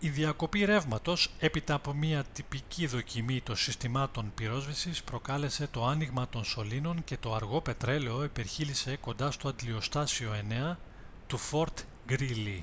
[0.00, 6.44] η διακοπή ρεύματος έπειτα από μια τυπική δοκιμή των συστημάτων πυρόσβεσης προκάλεσε το άνοιγμα των
[6.44, 10.32] σωλήνων και το αργό πετρέλαιο υπερχείλισε κοντά στο αντλιοστάσιο
[10.72, 10.76] 9
[11.26, 12.62] του fort greely